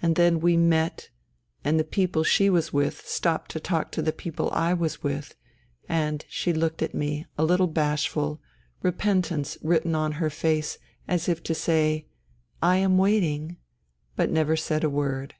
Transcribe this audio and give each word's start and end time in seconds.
And 0.00 0.16
then 0.16 0.40
we 0.40 0.56
met, 0.56 1.10
and 1.62 1.78
the 1.78 1.84
people 1.84 2.24
she 2.24 2.48
was 2.48 2.72
with 2.72 3.06
stopped 3.06 3.50
to 3.50 3.60
talk 3.60 3.90
to 3.90 4.00
the 4.00 4.10
people 4.10 4.50
I 4.50 4.72
was 4.72 5.02
with, 5.02 5.34
and 5.86 6.24
she 6.30 6.54
looked 6.54 6.80
at 6.80 6.94
me, 6.94 7.26
a 7.36 7.44
little 7.44 7.66
bashful," 7.66 8.40
repentance" 8.82 9.58
written 9.62 9.94
on 9.94 10.12
her 10.12 10.30
face, 10.30 10.78
as 11.06 11.28
if 11.28 11.42
to 11.42 11.54
say," 11.54 12.06
I 12.62 12.78
am 12.78 12.96
waiting 12.96 13.58
"—but 14.16 14.30
never 14.30 14.56
said 14.56 14.84
a 14.84 14.88
word. 14.88 15.34